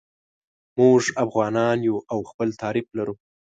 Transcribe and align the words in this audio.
موږ 0.79 1.01
افغانان 1.23 1.77
یو 1.87 1.97
او 2.13 2.19
خپل 2.29 2.49
تعریف 2.61 2.87
لرو. 2.97 3.15